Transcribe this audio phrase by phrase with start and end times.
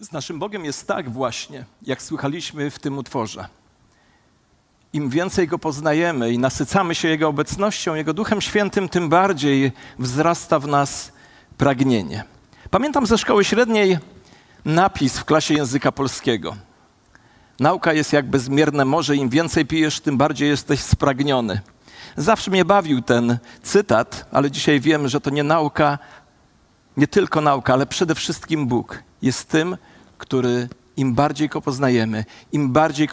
[0.00, 3.48] Z naszym Bogiem jest tak właśnie, jak słychaliśmy w tym utworze.
[4.92, 10.58] Im więcej Go poznajemy i nasycamy się Jego obecnością, Jego Duchem Świętym, tym bardziej wzrasta
[10.58, 11.12] w nas
[11.58, 12.24] pragnienie.
[12.70, 13.98] Pamiętam ze szkoły średniej
[14.64, 16.56] napis w klasie języka polskiego.
[17.58, 21.60] Nauka jest jak bezmierne morze, im więcej pijesz, tym bardziej jesteś spragniony.
[22.16, 25.98] Zawsze mnie bawił ten cytat, ale dzisiaj wiem, że to nie nauka,
[26.96, 29.76] nie tylko nauka, ale przede wszystkim Bóg jest tym,
[30.20, 33.08] który im bardziej Go poznajemy, im bardziej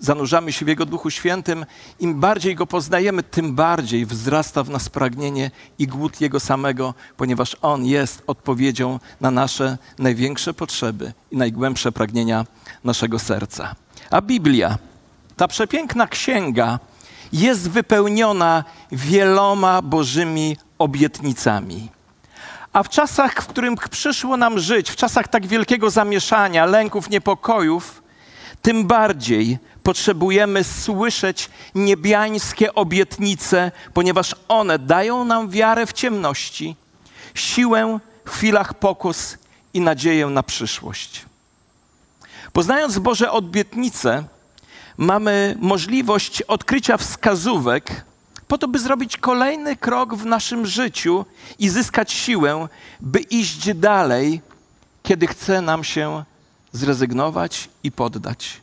[0.00, 1.66] zanurzamy się w Jego Duchu Świętym,
[2.00, 7.56] im bardziej Go poznajemy, tym bardziej wzrasta w nas pragnienie i głód Jego samego, ponieważ
[7.62, 12.46] On jest odpowiedzią na nasze największe potrzeby i najgłębsze pragnienia
[12.84, 13.74] naszego serca.
[14.10, 14.78] A Biblia,
[15.36, 16.78] ta przepiękna księga,
[17.32, 21.88] jest wypełniona wieloma Bożymi obietnicami.
[22.72, 28.02] A w czasach, w których przyszło nam żyć, w czasach tak wielkiego zamieszania, lęków, niepokojów,
[28.62, 36.76] tym bardziej potrzebujemy słyszeć niebiańskie obietnice, ponieważ one dają nam wiarę w ciemności,
[37.34, 39.38] siłę w chwilach pokus
[39.74, 41.24] i nadzieję na przyszłość.
[42.52, 44.24] Poznając Boże obietnice,
[44.96, 48.04] mamy możliwość odkrycia wskazówek,
[48.48, 51.24] po to, by zrobić kolejny krok w naszym życiu
[51.58, 52.68] i zyskać siłę,
[53.00, 54.40] by iść dalej,
[55.02, 56.24] kiedy chce nam się
[56.72, 58.60] zrezygnować i poddać.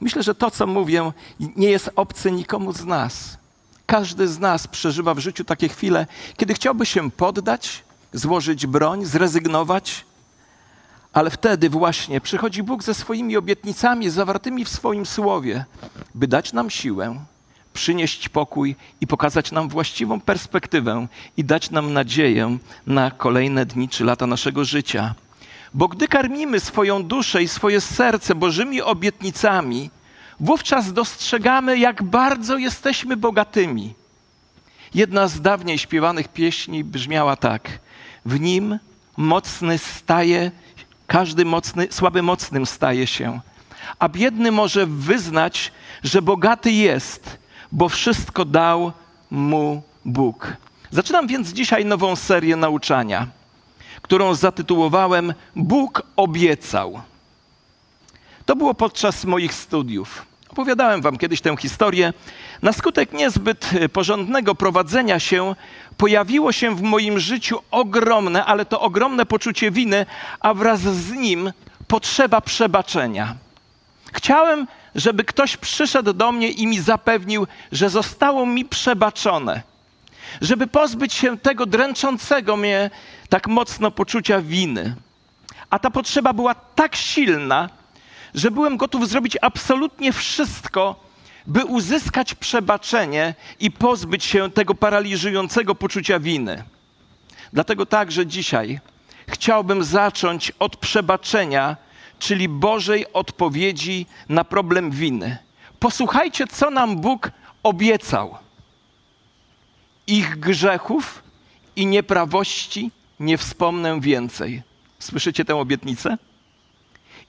[0.00, 3.38] Myślę, że to, co mówię, nie jest obce nikomu z nas.
[3.86, 10.04] Każdy z nas przeżywa w życiu takie chwile, kiedy chciałby się poddać, złożyć broń, zrezygnować,
[11.12, 15.64] ale wtedy właśnie przychodzi Bóg ze swoimi obietnicami zawartymi w swoim słowie,
[16.14, 17.24] by dać nam siłę,
[17.76, 24.04] przynieść pokój i pokazać nam właściwą perspektywę i dać nam nadzieję na kolejne dni czy
[24.04, 25.14] lata naszego życia.
[25.74, 29.90] Bo gdy karmimy swoją duszę i swoje serce Bożymi obietnicami,
[30.40, 33.94] wówczas dostrzegamy, jak bardzo jesteśmy bogatymi.
[34.94, 37.78] Jedna z dawniej śpiewanych pieśni brzmiała tak:
[38.24, 38.78] W nim
[39.16, 40.50] mocny staje,
[41.06, 43.40] każdy mocny, słaby mocnym staje się,
[43.98, 45.72] a biedny może wyznać,
[46.02, 47.38] że bogaty jest,
[47.72, 48.92] bo wszystko dał
[49.30, 50.52] mu Bóg.
[50.90, 53.26] Zaczynam więc dzisiaj nową serię nauczania
[54.06, 57.00] którą zatytułowałem Bóg obiecał.
[58.46, 60.26] To było podczas moich studiów.
[60.48, 62.12] Opowiadałem wam kiedyś tę historię.
[62.62, 65.54] Na skutek niezbyt porządnego prowadzenia się
[65.96, 70.06] pojawiło się w moim życiu ogromne, ale to ogromne poczucie winy,
[70.40, 71.52] a wraz z nim
[71.88, 73.34] potrzeba przebaczenia.
[74.16, 79.62] Chciałem, żeby ktoś przyszedł do mnie i mi zapewnił, że zostało mi przebaczone
[80.40, 82.90] żeby pozbyć się tego dręczącego mnie
[83.28, 84.94] tak mocno poczucia winy.
[85.70, 87.68] A ta potrzeba była tak silna,
[88.34, 91.06] że byłem gotów zrobić absolutnie wszystko,
[91.46, 96.62] by uzyskać przebaczenie i pozbyć się tego paraliżującego poczucia winy.
[97.52, 98.80] Dlatego także dzisiaj
[99.28, 101.76] chciałbym zacząć od przebaczenia,
[102.18, 105.38] czyli Bożej odpowiedzi na problem winy.
[105.78, 107.30] Posłuchajcie, co nam Bóg
[107.62, 108.38] obiecał
[110.06, 111.22] ich grzechów
[111.76, 112.90] i nieprawości
[113.20, 114.62] nie wspomnę więcej.
[114.98, 116.18] Słyszycie tę obietnicę?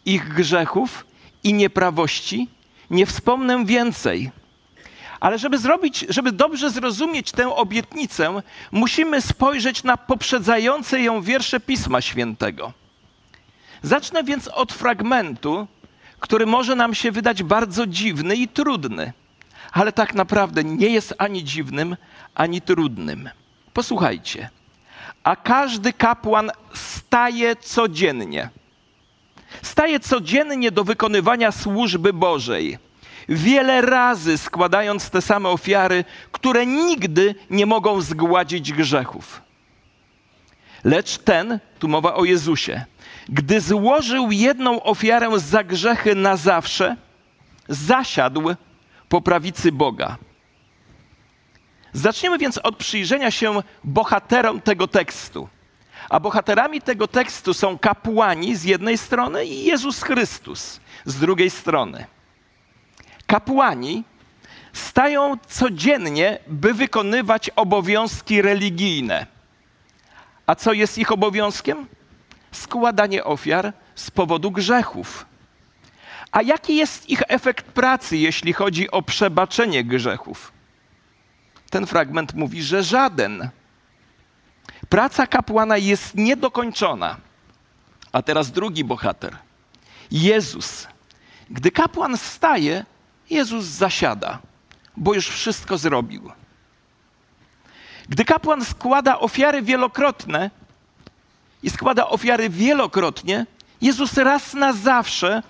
[0.05, 1.05] Ich grzechów
[1.43, 2.47] i nieprawości
[2.89, 4.31] nie wspomnę więcej.
[5.19, 12.01] Ale żeby zrobić, żeby dobrze zrozumieć tę obietnicę, musimy spojrzeć na poprzedzające ją wiersze Pisma
[12.01, 12.73] Świętego.
[13.81, 15.67] Zacznę więc od fragmentu,
[16.19, 19.13] który może nam się wydać bardzo dziwny i trudny,
[19.71, 21.97] ale tak naprawdę nie jest ani dziwnym,
[22.35, 23.29] ani trudnym.
[23.73, 24.49] Posłuchajcie.
[25.23, 28.49] A każdy kapłan staje codziennie.
[29.61, 32.77] Staje codziennie do wykonywania służby Bożej.
[33.29, 39.46] Wiele razy składając te same ofiary, które nigdy nie mogą zgładzić grzechów.
[40.83, 42.85] Lecz ten, tu mowa o Jezusie,
[43.29, 46.95] gdy złożył jedną ofiarę za grzechy na zawsze,
[47.69, 48.55] zasiadł
[49.09, 50.17] po prawicy Boga
[51.97, 55.49] Zaczniemy więc od przyjrzenia się bohaterom tego tekstu.
[56.09, 62.05] A bohaterami tego tekstu są kapłani z jednej strony i Jezus Chrystus z drugiej strony.
[63.27, 64.03] Kapłani
[64.73, 69.36] stają codziennie, by wykonywać obowiązki religijne.
[70.47, 71.87] A co jest ich obowiązkiem?
[72.51, 75.25] Składanie ofiar z powodu grzechów.
[76.31, 80.57] A jaki jest ich efekt pracy, jeśli chodzi o przebaczenie grzechów?
[81.69, 83.49] ten fragment mówi, że żaden.
[84.89, 87.17] Praca kapłana jest niedokończona.
[88.11, 89.37] A teraz drugi bohater.
[90.11, 90.87] Jezus.
[91.49, 92.85] Gdy kapłan wstaje,
[93.29, 94.39] Jezus zasiada,
[94.97, 96.31] bo już wszystko zrobił.
[98.09, 100.51] Gdy kapłan składa ofiary wielokrotne
[101.63, 103.45] i składa ofiary wielokrotnie,
[103.81, 105.43] Jezus raz na zawsze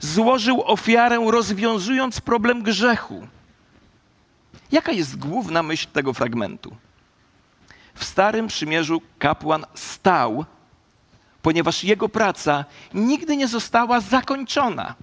[0.00, 3.26] złożył ofiarę, rozwiązując problem grzechu.
[4.72, 6.76] Jaka jest główna myśl tego fragmentu?
[7.94, 10.44] W Starym Przymierzu kapłan stał,
[11.42, 12.64] ponieważ jego praca
[12.94, 14.94] nigdy nie została zakończona.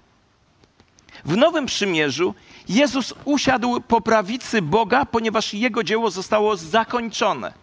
[1.25, 2.35] W Nowym Przymierzu
[2.69, 7.53] Jezus usiadł po prawicy Boga, ponieważ jego dzieło zostało zakończone.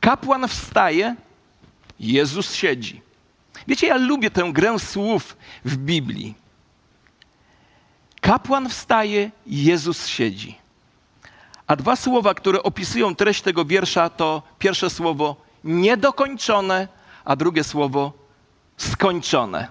[0.00, 1.16] Kapłan wstaje,
[2.00, 3.02] Jezus siedzi.
[3.68, 6.34] Wiecie, ja lubię tę grę słów w Biblii.
[8.20, 10.58] Kapłan wstaje, Jezus siedzi.
[11.66, 16.88] A dwa słowa, które opisują treść tego wiersza, to pierwsze słowo niedokończone,
[17.24, 18.12] a drugie słowo
[18.76, 19.68] skończone.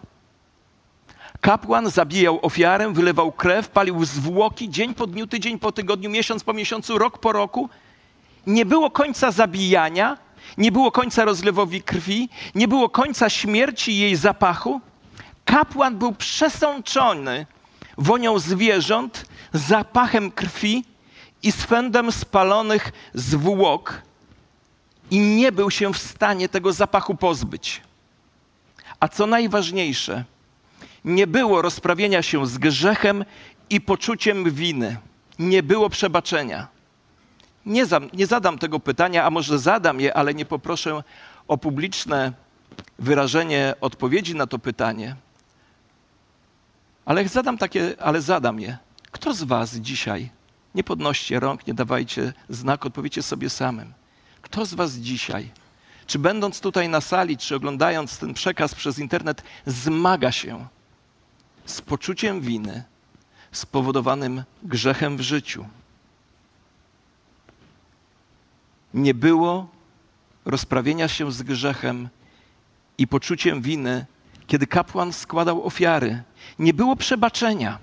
[1.42, 6.54] Kapłan zabijał ofiarę, wylewał krew, palił zwłoki dzień po dniu, tydzień po tygodniu, miesiąc po
[6.54, 7.70] miesiącu, rok po roku.
[8.48, 10.18] Nie było końca zabijania,
[10.58, 14.82] nie było końca rozlewowi krwi, nie było końca śmierci i jej zapachu.
[15.46, 17.46] Kapłan był przesączony
[17.98, 20.84] wonią zwierząt, zapachem krwi
[21.44, 24.02] i swędem spalonych zwłok
[25.12, 27.82] i nie był się w stanie tego zapachu pozbyć.
[29.00, 30.24] A co najważniejsze,
[31.06, 33.26] nie było rozprawienia się z grzechem
[33.70, 34.98] i poczuciem winy.
[35.40, 36.68] Nie było przebaczenia.
[37.66, 41.04] Nie, za, nie zadam tego pytania, a może zadam je, ale nie poproszę
[41.48, 42.34] o publiczne
[43.00, 45.16] wyrażenie odpowiedzi na to pytanie.
[47.06, 48.78] Ale zadam takie, ale zadam je.
[49.12, 50.30] Kto z Was dzisiaj,
[50.76, 53.94] nie podnoście rąk, nie dawajcie znak, odpowiecie sobie samym.
[54.42, 55.52] Kto z Was dzisiaj,
[56.08, 60.68] czy będąc tutaj na sali, czy oglądając ten przekaz przez internet, zmaga się
[61.72, 62.84] z poczuciem winy
[63.52, 65.66] spowodowanym grzechem w życiu?
[68.94, 69.68] Nie było
[70.46, 72.10] rozprawienia się z grzechem
[72.98, 74.06] i poczuciem winy,
[74.48, 76.24] kiedy kapłan składał ofiary.
[76.60, 77.80] Nie było przebaczenia.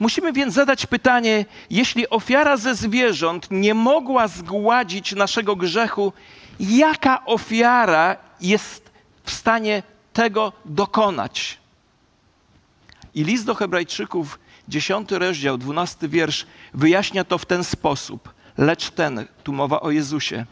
[0.00, 6.12] Musimy więc zadać pytanie: jeśli ofiara ze zwierząt nie mogła zgładzić naszego grzechu,
[6.60, 8.90] jaka ofiara jest
[9.24, 9.82] w stanie
[10.12, 11.59] tego dokonać?
[13.14, 18.34] I list do Hebrajczyków, 10 rozdział, 12 wiersz, wyjaśnia to w ten sposób.
[18.58, 20.46] Lecz ten, tu mowa o Jezusie,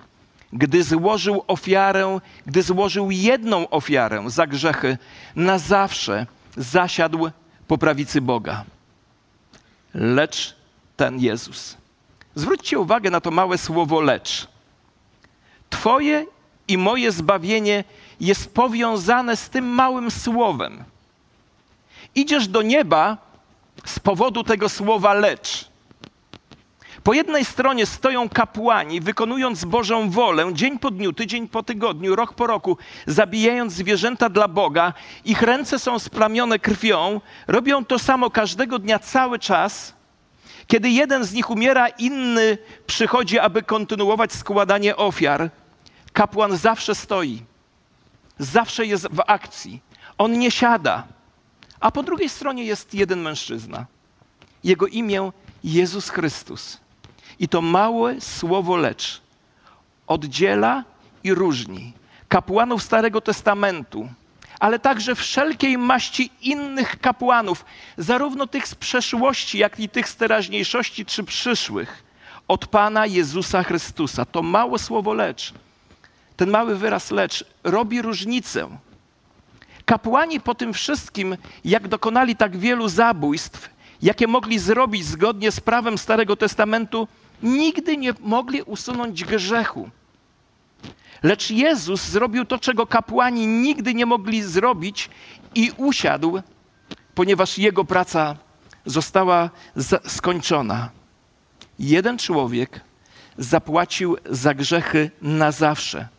[0.52, 4.98] gdy złożył ofiarę, gdy złożył jedną ofiarę za grzechy,
[5.36, 6.26] na zawsze
[6.56, 7.30] zasiadł
[7.68, 8.64] po prawicy Boga
[9.94, 10.56] lecz
[10.96, 11.76] ten Jezus.
[12.34, 14.48] Zwróćcie uwagę na to małe słowo lecz.
[15.70, 16.26] Twoje
[16.68, 17.84] i moje zbawienie
[18.20, 20.84] jest powiązane z tym małym słowem.
[22.18, 23.16] Idziesz do nieba
[23.84, 25.68] z powodu tego słowa lecz.
[27.02, 32.34] Po jednej stronie stoją kapłani, wykonując Bożą wolę, dzień po dniu, tydzień po tygodniu, rok
[32.34, 34.92] po roku, zabijając zwierzęta dla Boga.
[35.24, 39.94] Ich ręce są splamione krwią, robią to samo każdego dnia, cały czas.
[40.66, 45.50] Kiedy jeden z nich umiera, inny przychodzi, aby kontynuować składanie ofiar.
[46.12, 47.42] Kapłan zawsze stoi,
[48.38, 49.82] zawsze jest w akcji.
[50.18, 51.17] On nie siada.
[51.80, 53.86] A po drugiej stronie jest jeden mężczyzna.
[54.64, 55.32] Jego imię
[55.64, 56.78] Jezus Chrystus.
[57.38, 59.20] I to małe słowo lecz
[60.06, 60.84] oddziela
[61.24, 61.92] i różni
[62.28, 64.08] kapłanów Starego Testamentu,
[64.60, 67.64] ale także wszelkiej maści innych kapłanów,
[67.98, 72.02] zarówno tych z przeszłości, jak i tych z teraźniejszości czy przyszłych,
[72.48, 74.24] od Pana Jezusa Chrystusa.
[74.24, 75.54] To małe słowo lecz,
[76.36, 78.68] ten mały wyraz lecz robi różnicę.
[79.88, 83.70] Kapłani po tym wszystkim, jak dokonali tak wielu zabójstw,
[84.02, 87.08] jakie mogli zrobić zgodnie z prawem Starego Testamentu,
[87.42, 89.90] nigdy nie mogli usunąć grzechu.
[91.22, 95.10] Lecz Jezus zrobił to, czego kapłani nigdy nie mogli zrobić
[95.54, 96.40] i usiadł,
[97.14, 98.36] ponieważ jego praca
[98.86, 99.50] została
[100.06, 100.90] skończona.
[101.78, 102.80] Jeden człowiek
[103.38, 106.17] zapłacił za grzechy na zawsze.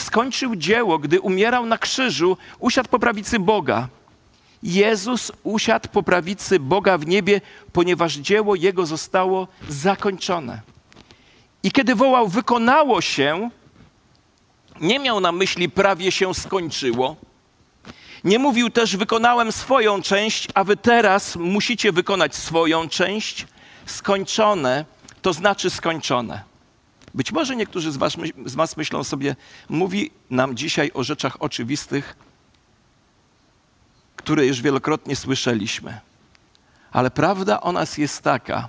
[0.00, 3.88] Skończył dzieło, gdy umierał na krzyżu, usiadł po prawicy Boga.
[4.62, 7.40] Jezus usiadł po prawicy Boga w niebie,
[7.72, 10.60] ponieważ dzieło Jego zostało zakończone.
[11.62, 13.50] I kiedy wołał, wykonało się,
[14.80, 17.16] nie miał na myśli prawie się skończyło.
[18.24, 23.46] Nie mówił też, wykonałem swoją część, a wy teraz musicie wykonać swoją część.
[23.86, 24.84] Skończone
[25.22, 26.49] to znaczy skończone.
[27.14, 29.36] Być może niektórzy z was, z was myślą sobie,
[29.68, 32.16] mówi nam dzisiaj o rzeczach oczywistych,
[34.16, 36.00] które już wielokrotnie słyszeliśmy.
[36.92, 38.68] Ale prawda o nas jest taka,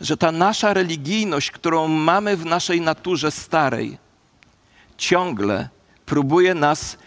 [0.00, 3.98] że ta nasza religijność, którą mamy w naszej naturze starej,
[4.96, 5.68] ciągle
[6.06, 6.98] próbuje nas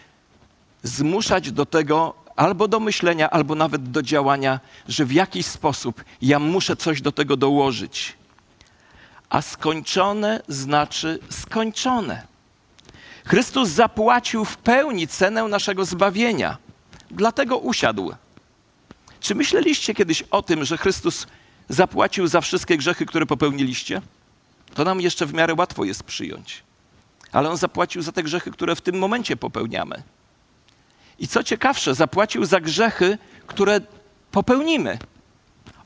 [0.82, 6.38] zmuszać do tego, albo do myślenia, albo nawet do działania, że w jakiś sposób ja
[6.38, 8.17] muszę coś do tego dołożyć.
[9.30, 12.26] A skończone znaczy skończone.
[13.26, 16.56] Chrystus zapłacił w pełni cenę naszego zbawienia,
[17.10, 18.14] dlatego usiadł.
[19.20, 21.26] Czy myśleliście kiedyś o tym, że Chrystus
[21.68, 24.02] zapłacił za wszystkie grzechy, które popełniliście?
[24.74, 26.62] To nam jeszcze w miarę łatwo jest przyjąć.
[27.32, 30.02] Ale On zapłacił za te grzechy, które w tym momencie popełniamy.
[31.18, 33.80] I co ciekawsze, zapłacił za grzechy, które
[34.30, 34.98] popełnimy.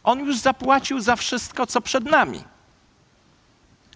[0.05, 2.45] On już zapłacił za wszystko, co przed nami.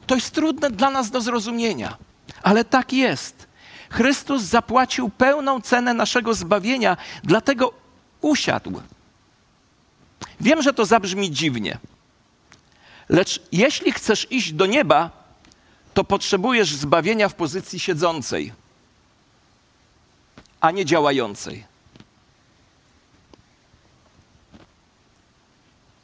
[0.06, 1.96] To jest trudne dla nas do zrozumienia,
[2.42, 3.46] ale tak jest.
[3.90, 7.72] Chrystus zapłacił pełną cenę naszego zbawienia, dlatego
[8.20, 8.80] usiadł.
[10.40, 11.78] Wiem, że to zabrzmi dziwnie,
[13.08, 15.10] lecz jeśli chcesz iść do nieba,
[15.94, 18.52] to potrzebujesz zbawienia w pozycji siedzącej
[20.60, 21.64] a nie działającej.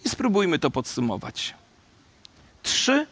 [0.05, 1.55] I spróbujmy to podsumować.
[2.63, 3.07] Trzy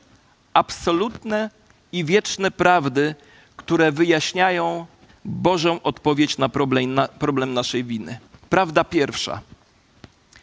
[0.54, 1.50] absolutne
[1.92, 3.14] i wieczne prawdy,
[3.56, 4.86] które wyjaśniają
[5.24, 8.18] Bożą odpowiedź na problem, na problem naszej winy.
[8.50, 9.40] Prawda pierwsza.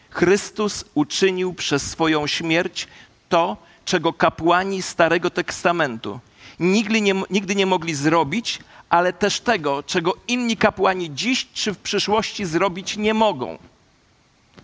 [0.09, 2.87] Chrystus uczynił przez swoją śmierć
[3.29, 6.19] to, czego kapłani Starego Testamentu
[6.59, 8.59] nigdy nie, nigdy nie mogli zrobić,
[8.89, 13.57] ale też tego, czego inni kapłani dziś czy w przyszłości zrobić nie mogą.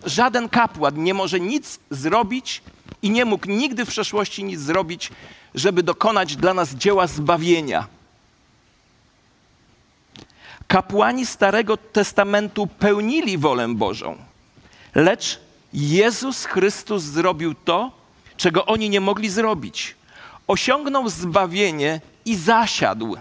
[0.06, 2.62] Żaden kapłan nie może nic zrobić
[3.04, 5.10] i nie mógł nigdy w przeszłości nic zrobić,
[5.54, 7.86] żeby dokonać dla nas dzieła zbawienia.
[10.66, 14.16] Kapłani Starego Testamentu pełnili wolę Bożą,
[14.94, 15.40] lecz
[15.72, 17.92] Jezus Chrystus zrobił to,
[18.36, 19.94] czego oni nie mogli zrobić.
[20.46, 23.16] Osiągnął zbawienie i zasiadł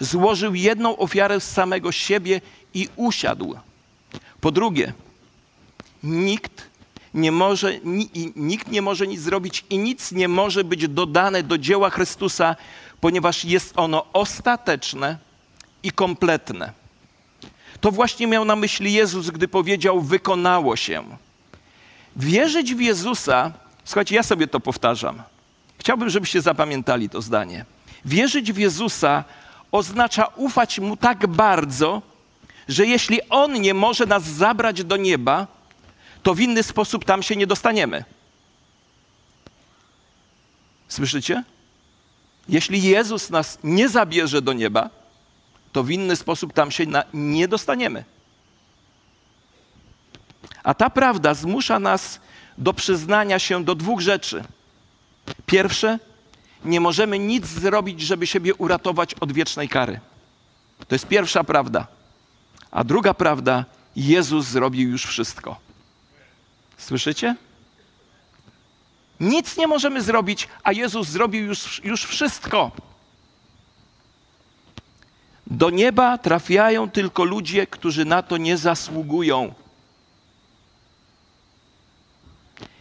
[0.00, 2.40] złożył jedną ofiarę z samego siebie
[2.74, 3.54] i usiadł.
[4.40, 4.92] Po drugie,
[6.02, 6.68] nikt
[7.14, 7.72] nie może,
[8.36, 12.56] nikt nie może nic zrobić i nic nie może być dodane do dzieła Chrystusa,
[13.00, 15.18] ponieważ jest ono ostateczne
[15.82, 16.72] i kompletne.
[17.80, 21.04] To właśnie miał na myśli Jezus, gdy powiedział: Wykonało się.
[22.16, 23.52] Wierzyć w Jezusa,
[23.84, 25.22] słuchajcie, ja sobie to powtarzam.
[25.78, 27.64] Chciałbym, żebyście zapamiętali to zdanie.
[28.04, 29.24] Wierzyć w Jezusa
[29.72, 32.02] oznacza ufać Mu tak bardzo,
[32.68, 35.46] że jeśli On nie może nas zabrać do nieba,
[36.24, 38.04] to w inny sposób tam się nie dostaniemy.
[40.88, 41.44] Słyszycie?
[42.48, 44.90] Jeśli Jezus nas nie zabierze do nieba,
[45.72, 48.04] to w inny sposób tam się nie dostaniemy.
[50.62, 52.20] A ta prawda zmusza nas
[52.58, 54.44] do przyznania się do dwóch rzeczy.
[55.46, 55.98] Pierwsze,
[56.64, 60.00] nie możemy nic zrobić, żeby siebie uratować od wiecznej kary.
[60.88, 61.86] To jest pierwsza prawda.
[62.70, 63.64] A druga prawda,
[63.96, 65.64] Jezus zrobił już wszystko.
[66.84, 67.36] Słyszycie?
[69.20, 72.70] Nic nie możemy zrobić, a Jezus zrobił już, już wszystko.
[75.46, 79.54] Do nieba trafiają tylko ludzie, którzy na to nie zasługują.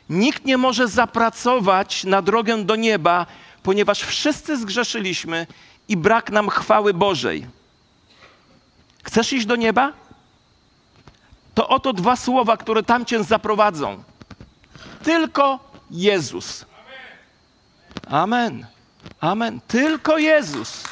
[0.10, 3.25] Nikt nie może zapracować na drogę do nieba,
[3.63, 5.48] ponieważ wszyscy zgrzeszyliśmy
[5.88, 7.48] i brak nam chwały Bożej.
[9.03, 9.93] Chcesz iść do nieba?
[11.53, 14.03] To oto dwa słowa, które tam cię zaprowadzą.
[15.03, 15.60] Tylko
[15.91, 16.65] Jezus.
[18.10, 18.65] Amen.
[19.19, 19.60] Amen.
[19.67, 20.83] Tylko Jezus.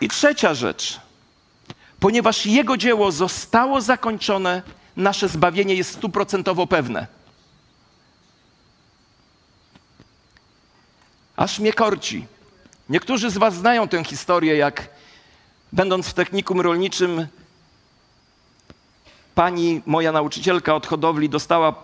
[0.00, 1.00] I trzecia rzecz.
[2.00, 4.62] Ponieważ Jego dzieło zostało zakończone,
[4.96, 7.06] nasze zbawienie jest stuprocentowo pewne.
[11.36, 12.26] Aż mnie korci.
[12.88, 14.88] Niektórzy z Was znają tę historię, jak
[15.74, 17.26] będąc w technikum rolniczym,
[19.34, 21.74] pani, moja nauczycielka od hodowli, dostała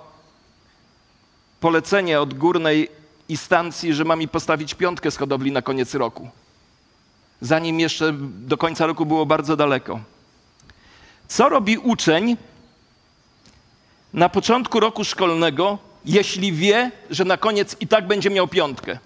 [1.61, 2.89] polecenie od górnej
[3.29, 6.29] instancji, że ma mi postawić piątkę z hodowli na koniec roku.
[7.41, 10.01] Zanim jeszcze do końca roku było bardzo daleko.
[11.29, 12.37] Co robi uczeń
[14.15, 18.99] na początku roku szkolnego, jeśli wie, że na koniec i tak będzie miał piątkę?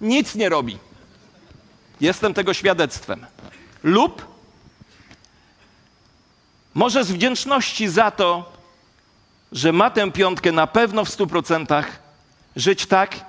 [0.00, 0.78] nic nie robi.
[2.04, 3.26] Jestem tego świadectwem.
[3.82, 4.26] Lub
[6.74, 8.52] może z wdzięczności za to,
[9.52, 11.98] że ma tę piątkę na pewno w stu procentach,
[12.56, 13.24] żyć tak,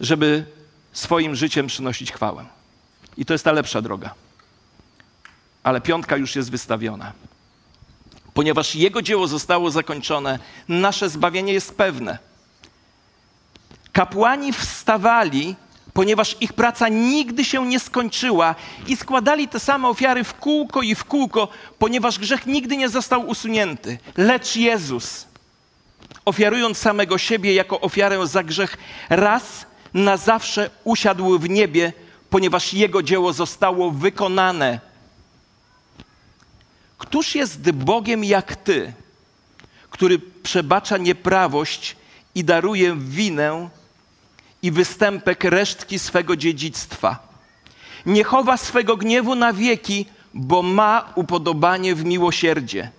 [0.00, 0.44] żeby
[0.92, 2.44] swoim życiem przynosić chwałę.
[3.16, 4.14] I to jest ta lepsza droga.
[5.62, 7.12] Ale piątka już jest wystawiona.
[8.34, 12.18] Ponieważ Jego dzieło zostało zakończone, nasze zbawienie jest pewne.
[13.92, 15.56] Kapłani wstawali,
[15.92, 18.54] ponieważ ich praca nigdy się nie skończyła
[18.86, 23.28] i składali te same ofiary w kółko i w kółko, ponieważ grzech nigdy nie został
[23.28, 23.98] usunięty.
[24.16, 25.26] Lecz Jezus,
[26.24, 28.76] ofiarując samego siebie jako ofiarę za grzech,
[29.08, 31.92] raz na zawsze usiadł w niebie,
[32.30, 34.80] ponieważ Jego dzieło zostało wykonane.
[36.98, 38.92] Któż jest Bogiem jak Ty,
[39.90, 41.96] który przebacza nieprawość
[42.34, 43.68] i daruje winę
[44.62, 47.18] i występek resztki swego dziedzictwa?
[48.06, 52.90] Nie chowa swego gniewu na wieki, bo ma upodobanie w miłosierdzie,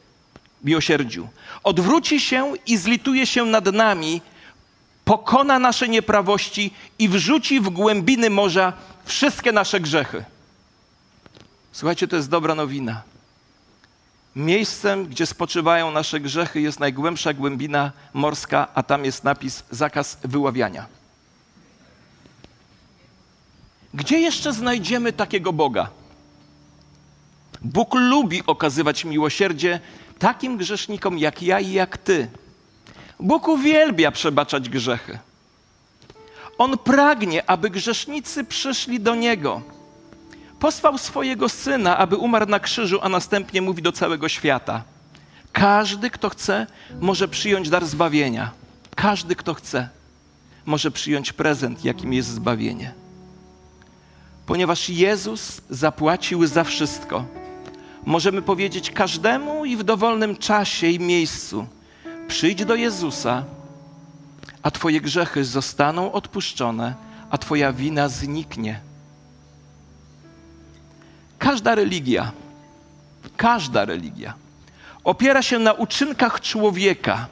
[0.63, 1.27] miłosierdziu.
[1.63, 4.21] Odwróci się i zlituje się nad nami,
[5.05, 8.73] pokona nasze nieprawości i wrzuci w głębiny morza
[9.05, 10.23] wszystkie nasze grzechy.
[11.71, 13.01] Słuchajcie, to jest dobra nowina.
[14.35, 21.00] Miejscem, gdzie spoczywają nasze grzechy, jest najgłębsza głębina morska, a tam jest napis zakaz wyławiania.
[23.93, 25.89] Gdzie jeszcze znajdziemy takiego Boga?
[27.61, 29.79] Bóg lubi okazywać miłosierdzie
[30.19, 32.27] takim grzesznikom jak ja i jak ty.
[33.19, 35.19] Bóg uwielbia przebaczać grzechy.
[36.57, 39.61] On pragnie, aby grzesznicy przyszli do Niego.
[40.59, 44.83] Posłał swojego syna, aby umarł na krzyżu, a następnie mówi do całego świata:
[45.51, 46.67] Każdy, kto chce,
[46.99, 48.51] może przyjąć dar zbawienia.
[48.95, 49.89] Każdy, kto chce,
[50.65, 52.93] może przyjąć prezent, jakim jest zbawienie.
[54.51, 57.25] Ponieważ Jezus zapłacił za wszystko,
[58.05, 61.67] możemy powiedzieć każdemu i w dowolnym czasie i miejscu:
[62.27, 63.43] Przyjdź do Jezusa,
[64.63, 66.93] a Twoje grzechy zostaną odpuszczone,
[67.29, 68.79] a Twoja wina zniknie.
[71.39, 72.31] Każda religia,
[73.37, 74.33] każda religia
[75.03, 77.27] opiera się na uczynkach człowieka.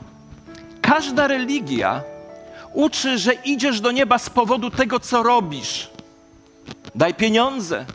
[0.81, 2.03] Każda religia
[2.73, 5.98] uczy, że idziesz do nieba z powodu tego, co robisz.
[6.99, 7.85] Daj pieniądze,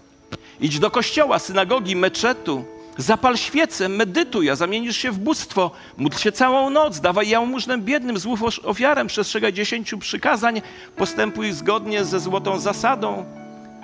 [0.60, 2.64] idź do kościoła, synagogi, meczetu,
[2.98, 8.18] zapal świecę, medytuj, a zamienisz się w bóstwo, módl się całą noc, dawaj jałmużnę biednym,
[8.18, 10.62] złów ofiarę, przestrzegaj dziesięciu przykazań,
[10.96, 13.24] postępuj zgodnie ze złotą zasadą,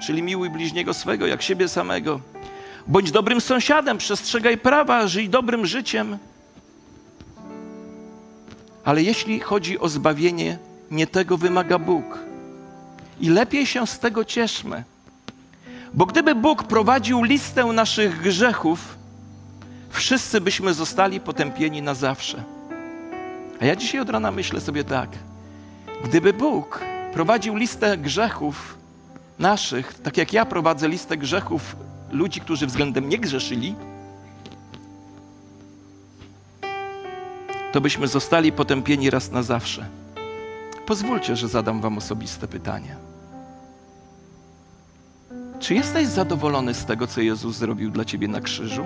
[0.06, 2.20] czyli miłuj bliźniego swego jak siebie samego.
[2.86, 6.18] Bądź dobrym sąsiadem, przestrzegaj prawa, żyj dobrym życiem.
[8.84, 10.58] Ale jeśli chodzi o zbawienie,
[10.90, 12.18] nie tego wymaga Bóg.
[13.20, 14.84] I lepiej się z tego cieszmy.
[15.94, 18.98] Bo gdyby Bóg prowadził listę naszych grzechów,
[19.90, 22.44] wszyscy byśmy zostali potępieni na zawsze.
[23.60, 25.10] A ja dzisiaj od rana myślę sobie tak.
[26.04, 26.80] Gdyby Bóg
[27.12, 28.78] prowadził listę grzechów,
[29.38, 31.76] naszych, tak jak ja prowadzę listę grzechów
[32.10, 33.74] ludzi, którzy względem mnie grzeszyli,
[37.72, 39.86] to byśmy zostali potępieni raz na zawsze.
[40.86, 43.09] Pozwólcie, że zadam Wam osobiste pytanie.
[45.60, 48.84] Czy jesteś zadowolony z tego, co Jezus zrobił dla Ciebie na krzyżu?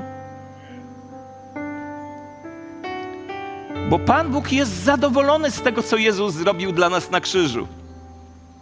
[3.90, 7.68] Bo Pan Bóg jest zadowolony z tego, co Jezus zrobił dla nas na krzyżu.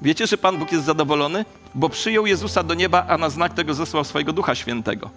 [0.03, 1.45] Wiecie, że Pan Bóg jest zadowolony?
[1.75, 5.11] Bo przyjął Jezusa do nieba, a na znak tego zesłał swojego Ducha Świętego.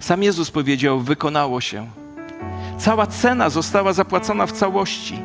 [0.00, 1.86] Sam Jezus powiedział: Wykonało się.
[2.78, 5.18] Cała cena została zapłacona w całości.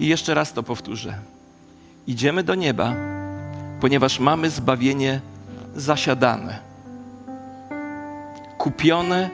[0.00, 1.18] I jeszcze raz to powtórzę.
[2.06, 2.94] Idziemy do nieba,
[3.82, 5.20] ponieważ mamy zbawienie
[5.76, 6.58] zasiadane,
[8.58, 9.30] kupione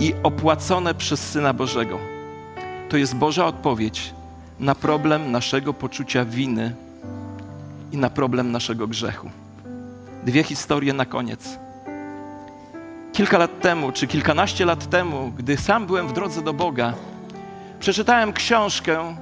[0.00, 1.98] i opłacone przez Syna Bożego.
[2.88, 4.14] To jest Boża odpowiedź
[4.60, 6.74] na problem naszego poczucia winy
[7.92, 9.30] i na problem naszego grzechu.
[10.24, 11.58] Dwie historie na koniec.
[13.12, 16.94] Kilka lat temu, czy kilkanaście lat temu, gdy sam byłem w drodze do Boga,
[17.80, 19.16] przeczytałem książkę,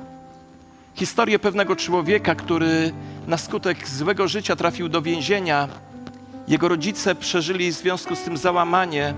[0.95, 2.93] historię pewnego człowieka, który
[3.29, 5.69] na skutek złego życia trafił do więzienia.
[6.49, 9.15] Jego rodzice przeżyli w związku z tym załamanie.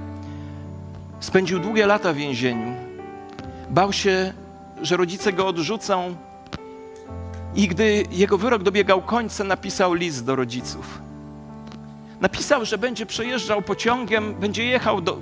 [1.21, 2.75] Spędził długie lata w więzieniu.
[3.71, 4.33] Bał się,
[4.83, 6.17] że rodzice go odrzucą.
[7.55, 11.01] I gdy jego wyrok dobiegał końca, napisał list do rodziców.
[12.21, 15.19] Napisał, że będzie przejeżdżał pociągiem, będzie jechał do,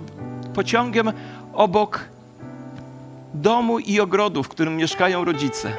[0.55, 1.12] pociągiem
[1.53, 2.05] obok
[3.35, 5.72] domu i ogrodu, w którym mieszkają rodzice.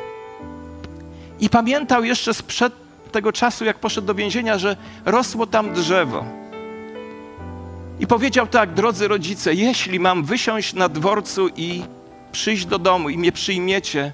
[1.39, 6.25] I pamiętał jeszcze sprzed tego czasu, jak poszedł do więzienia, że rosło tam drzewo.
[7.99, 11.83] I powiedział tak, drodzy rodzice, jeśli mam wysiąść na dworcu i
[12.31, 14.13] przyjść do domu i mnie przyjmiecie,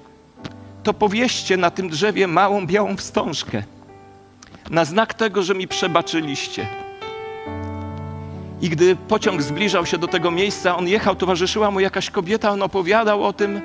[0.82, 3.62] to powieście na tym drzewie małą białą wstążkę.
[4.70, 6.66] na znak tego, że mi przebaczyliście.
[8.60, 12.62] I gdy pociąg zbliżał się do tego miejsca, on jechał, towarzyszyła mu jakaś kobieta, on
[12.62, 13.60] opowiadał o tym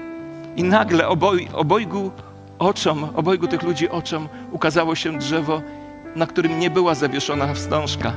[0.56, 2.12] i nagle oboj, obojgu
[2.62, 5.62] oczom, obojgu tych ludzi oczom ukazało się drzewo,
[6.15, 8.13] na którym nie była zawieszona wstążka.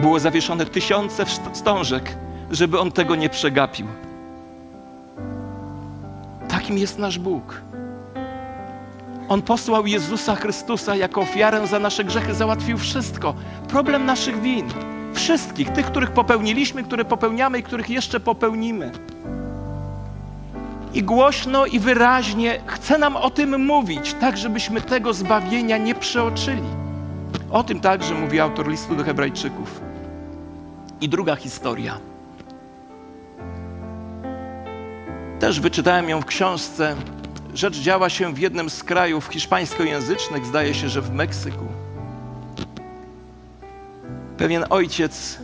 [0.00, 2.16] Było zawieszone tysiące wstążek,
[2.50, 3.86] żeby on tego nie przegapił.
[6.48, 7.60] Takim jest nasz Bóg.
[9.28, 13.34] On posłał Jezusa Chrystusa jako ofiarę za nasze grzechy, załatwił wszystko.
[13.68, 14.66] Problem naszych win.
[15.14, 18.92] Wszystkich, tych, których popełniliśmy, które popełniamy i których jeszcze popełnimy.
[20.94, 26.62] I głośno i wyraźnie chce nam o tym mówić, tak żebyśmy tego zbawienia nie przeoczyli.
[27.50, 29.80] O tym także mówi autor listu do Hebrajczyków.
[31.00, 31.98] I druga historia.
[35.40, 36.96] Też wyczytałem ją w książce.
[37.54, 41.66] Rzecz działa się w jednym z krajów hiszpańskojęzycznych, zdaje się, że w Meksyku.
[44.36, 45.38] Pewien ojciec,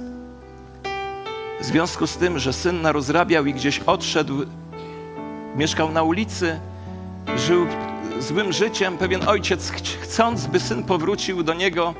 [1.60, 4.34] w związku z tym, że syn narozrabiał i gdzieś odszedł,
[5.58, 6.60] mieszkał na ulicy,
[7.36, 7.66] żył
[8.18, 11.94] złym życiem, pewien ojciec, chcąc, by syn powrócił do niego,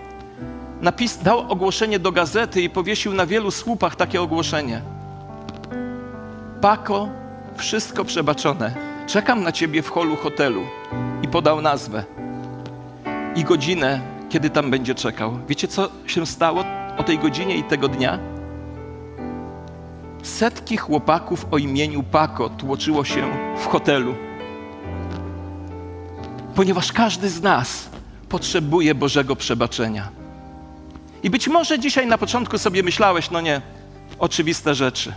[0.81, 4.83] napis, dał ogłoszenie do gazety i powiesił na wielu słupach takie ogłoszenie.
[6.61, 7.09] Pako,
[7.57, 8.75] wszystko przebaczone.
[9.07, 10.63] Czekam na ciebie w holu hotelu.
[11.23, 12.05] I podał nazwę
[13.37, 15.39] i godzinę, kiedy tam będzie czekał.
[15.49, 16.65] Wiecie, co się stało
[16.99, 18.38] o tej godzinie i tego dnia?
[20.23, 24.15] Setki chłopaków o imieniu Pako tłoczyło się w hotelu.
[26.55, 27.89] Ponieważ każdy z nas
[28.29, 30.09] potrzebuje Bożego przebaczenia.
[31.23, 33.63] I być może dzisiaj na początku sobie myślałeś, no nie,
[34.19, 35.13] oczywiste rzeczy.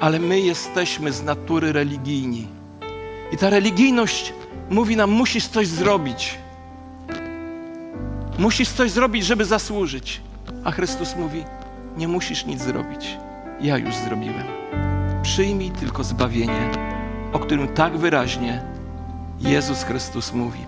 [0.00, 2.46] Ale my jesteśmy z natury religijni.
[3.32, 4.32] I ta religijność
[4.70, 6.38] mówi nam, musisz coś zrobić.
[8.38, 10.20] Musisz coś zrobić, żeby zasłużyć.
[10.64, 11.44] A Chrystus mówi,
[11.96, 13.18] nie musisz nic zrobić.
[13.60, 14.46] Ja już zrobiłem.
[15.22, 16.70] Przyjmij tylko zbawienie,
[17.32, 18.62] o którym tak wyraźnie
[19.40, 20.66] Jezus Chrystus mówi.